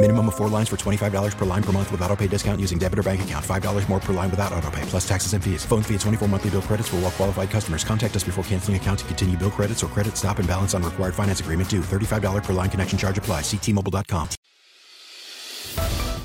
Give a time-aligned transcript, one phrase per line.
[0.00, 2.78] Minimum of four lines for $25 per line per month with auto pay discount using
[2.78, 3.44] debit or bank account.
[3.44, 5.64] $5 more per line without auto pay, plus taxes and fees.
[5.64, 7.82] Phone fee at 24 monthly bill credits for all well qualified customers.
[7.82, 10.84] Contact us before canceling account to continue bill credits or credit stop and balance on
[10.84, 11.80] required finance agreement due.
[11.80, 13.40] $35 per line connection charge apply.
[13.40, 14.28] Ctmobile.com.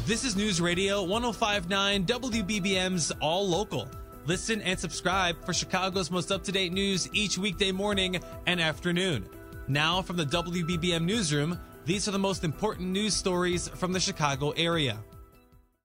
[0.06, 3.90] This is News Radio 1059 WBBM's All Local.
[4.28, 9.28] Listen and subscribe for Chicago's most up to date news each weekday morning and afternoon.
[9.68, 14.52] Now, from the WBBM Newsroom, these are the most important news stories from the Chicago
[14.52, 14.98] area.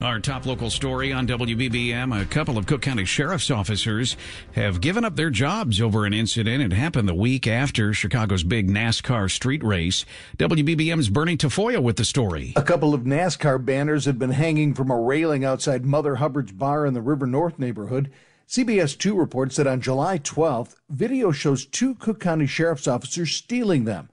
[0.01, 4.17] Our top local story on WBBM a couple of Cook County Sheriff's officers
[4.53, 6.63] have given up their jobs over an incident.
[6.63, 10.05] It happened the week after Chicago's big NASCAR street race.
[10.37, 12.53] WBBM's Bernie Tafoya with the story.
[12.55, 16.87] A couple of NASCAR banners had been hanging from a railing outside Mother Hubbard's Bar
[16.87, 18.09] in the River North neighborhood.
[18.47, 23.85] CBS 2 reports that on July 12th, video shows two Cook County Sheriff's officers stealing
[23.85, 24.09] them.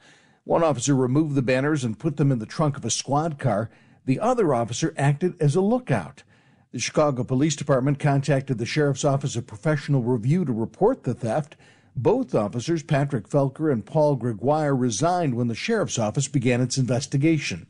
[0.45, 3.71] One officer removed the banners and put them in the trunk of a squad car.
[4.05, 6.21] The other officer acted as a lookout.
[6.71, 11.55] The Chicago Police Department contacted the Sheriff's Office of Professional Review to report the theft.
[11.95, 17.65] Both officers, Patrick Felker and Paul Gregoire, resigned when the Sheriff's Office began its investigation.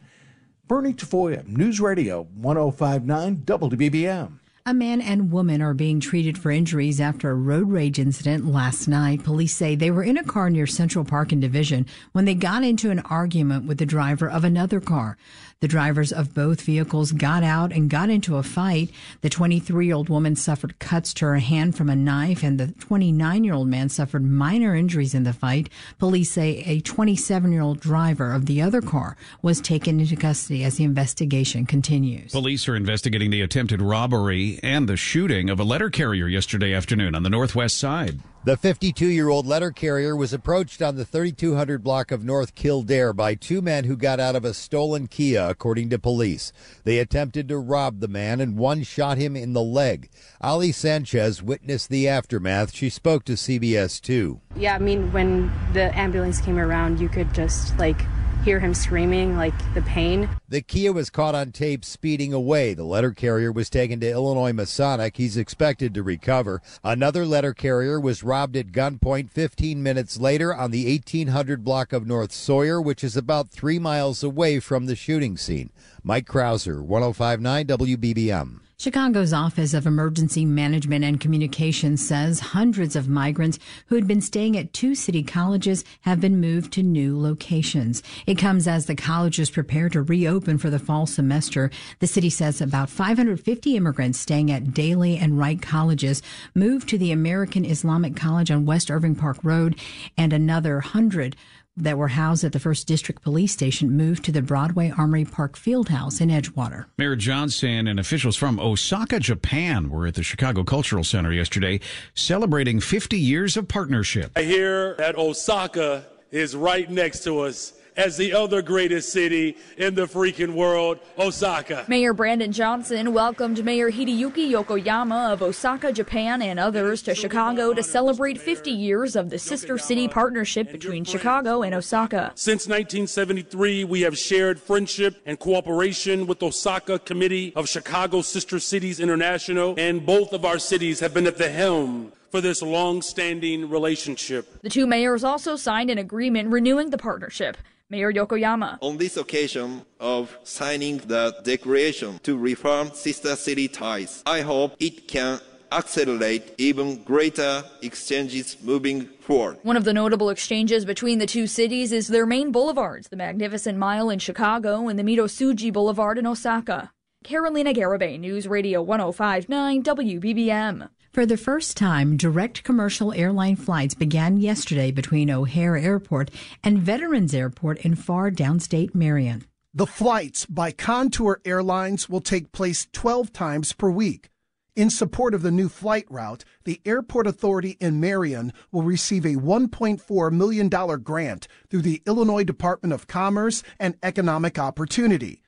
[0.67, 4.39] Bernie Tafoya, News Radio 1059 WBBM.
[4.67, 8.87] A man and woman are being treated for injuries after a road rage incident last
[8.87, 9.23] night.
[9.23, 12.63] Police say they were in a car near Central Park and Division when they got
[12.63, 15.19] into an argument with the driver of another car.
[15.59, 18.89] The drivers of both vehicles got out and got into a fight.
[19.21, 22.67] The 23 year old woman suffered cuts to her hand from a knife, and the
[22.67, 25.69] 29 year old man suffered minor injuries in the fight.
[25.99, 30.63] Police say a 27 year old driver of the other car was taken into custody
[30.63, 32.31] as the investigation continues.
[32.31, 37.15] Police are investigating the attempted robbery and the shooting of a letter carrier yesterday afternoon
[37.15, 38.19] on the northwest side.
[38.45, 43.11] The 52 year old letter carrier was approached on the 3200 block of North Kildare
[43.11, 46.53] by two men who got out of a stolen Kia, according to police.
[46.83, 50.09] They attempted to rob the man and one shot him in the leg.
[50.41, 52.71] Ali Sanchez witnessed the aftermath.
[52.75, 54.39] She spoke to CBS 2.
[54.55, 57.99] Yeah, I mean, when the ambulance came around, you could just like
[58.45, 60.29] hear him screaming, like the pain.
[60.47, 62.75] The Kia was caught on tape speeding away.
[62.75, 65.17] The letter carrier was taken to Illinois Masonic.
[65.17, 66.61] He's expected to recover.
[66.83, 72.05] Another letter carrier was robbed at gunpoint 15 minutes later on the 1800 block of
[72.05, 75.71] North Sawyer, which is about three miles away from the shooting scene.
[76.03, 78.64] Mike Krauser, 1059 WBBM.
[78.77, 84.57] Chicago's Office of Emergency Management and Communications says hundreds of migrants who had been staying
[84.57, 88.03] at two city colleges have been moved to new locations.
[88.27, 91.71] It comes as the colleges prepare to reopen for the fall semester.
[91.99, 96.21] The city says about 550 immigrants staying at Daly and Wright colleges
[96.53, 99.79] moved to the American Islamic College on West Irving Park Road
[100.17, 101.37] and another 100
[101.77, 105.57] that were housed at the First District Police Station moved to the Broadway Armory Park
[105.57, 106.85] Fieldhouse in Edgewater.
[106.97, 111.81] Mayor Johnson and officials from Osaka, Japan were at the Chicago Cultural Center yesterday
[112.13, 114.31] celebrating 50 years of partnership.
[114.35, 119.95] I hear that Osaka is right next to us as the other greatest city in
[119.95, 121.85] the freaking world, Osaka.
[121.87, 127.83] Mayor Brandon Johnson welcomed Mayor Hideyuki Yokoyama of Osaka, Japan, and others to Chicago to
[127.83, 132.31] celebrate 50 years of the sister city partnership between Chicago and Osaka.
[132.35, 138.99] Since 1973, we have shared friendship and cooperation with Osaka Committee of Chicago Sister Cities
[138.99, 143.69] International, and both of our cities have been at the helm for this long standing
[143.69, 144.61] relationship.
[144.61, 147.57] The two mayors also signed an agreement renewing the partnership.
[147.89, 148.79] Mayor Yokoyama.
[148.81, 155.07] On this occasion of signing the declaration to reform sister city ties, I hope it
[155.07, 155.39] can
[155.71, 159.59] accelerate even greater exchanges moving forward.
[159.63, 163.77] One of the notable exchanges between the two cities is their main boulevards, the Magnificent
[163.77, 166.91] Mile in Chicago and the Midosuji Boulevard in Osaka.
[167.23, 170.89] Carolina Garibay, News Radio 1059 WBBM.
[171.15, 176.29] For the first time, direct commercial airline flights began yesterday between O'Hare Airport
[176.61, 179.45] and Veterans Airport in far downstate Marion.
[179.73, 184.29] The flights by Contour Airlines will take place 12 times per week.
[184.75, 189.35] In support of the new flight route, the Airport Authority in Marion will receive a
[189.35, 190.67] $1.4 million
[191.01, 195.41] grant through the Illinois Department of Commerce and Economic Opportunity.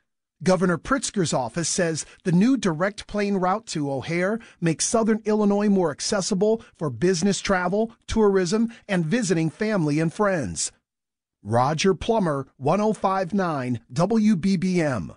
[0.43, 5.89] Governor Pritzker's office says the new direct plane route to O'Hare makes southern Illinois more
[5.89, 10.71] accessible for business travel, tourism, and visiting family and friends.
[11.41, 15.15] Roger Plummer, 1059 WBBM.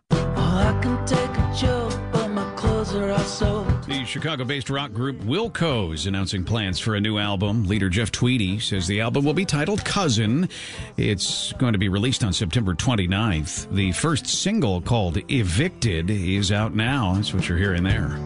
[2.90, 7.64] The Chicago based rock group Wilco is announcing plans for a new album.
[7.66, 10.48] Leader Jeff Tweedy says the album will be titled Cousin.
[10.96, 13.72] It's going to be released on September 29th.
[13.72, 17.14] The first single called Evicted is out now.
[17.14, 18.18] That's what you're hearing there.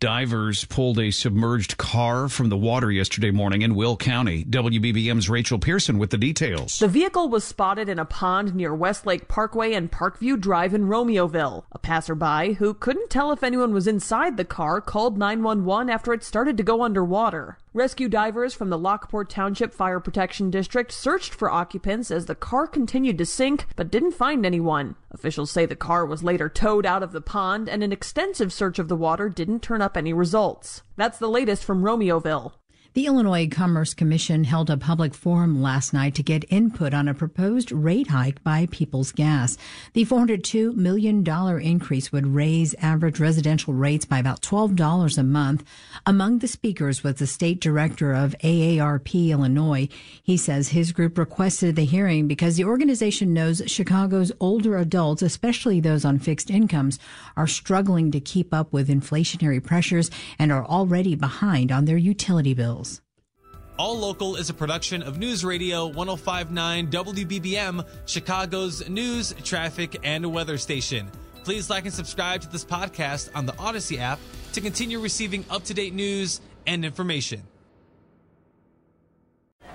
[0.00, 4.44] Divers pulled a submerged car from the water yesterday morning in Will County.
[4.44, 6.78] WBBM's Rachel Pearson with the details.
[6.78, 11.64] The vehicle was spotted in a pond near Westlake Parkway and Parkview Drive in Romeoville.
[11.72, 16.22] A passerby who couldn't tell if anyone was inside the car called 911 after it
[16.22, 17.58] started to go underwater.
[17.74, 22.66] Rescue divers from the Lockport Township Fire Protection District searched for occupants as the car
[22.66, 24.96] continued to sink but didn't find anyone.
[25.10, 28.78] Officials say the car was later towed out of the pond and an extensive search
[28.78, 30.82] of the water didn't turn up any results.
[30.96, 32.52] That's the latest from Romeoville.
[32.94, 37.14] The Illinois Commerce Commission held a public forum last night to get input on a
[37.14, 39.56] proposed rate hike by Peoples Gas.
[39.92, 41.24] The $402 million
[41.60, 45.64] increase would raise average residential rates by about $12 a month.
[46.06, 49.88] Among the speakers was the state director of AARP Illinois.
[50.22, 55.78] He says his group requested the hearing because the organization knows Chicago's older adults, especially
[55.78, 56.98] those on fixed incomes,
[57.36, 62.54] are struggling to keep up with inflationary pressures and are already behind on their utility
[62.54, 62.87] bills.
[63.78, 70.58] All Local is a production of News Radio 1059 WBBM, Chicago's news, traffic, and weather
[70.58, 71.08] station.
[71.44, 74.18] Please like and subscribe to this podcast on the Audacy app
[74.54, 77.44] to continue receiving up to date news and information.